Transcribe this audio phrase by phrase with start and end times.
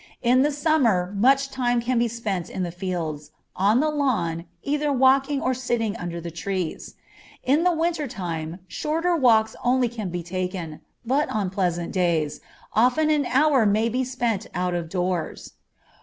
[0.23, 4.91] In the summer much time can be spent in the fields, on the lawn, either
[4.91, 6.95] walking or sitting under the trees;
[7.43, 12.41] in the winter time shorter walks only can be taken, but on pleasant days,
[12.73, 15.51] often an hour may be spent out of doors.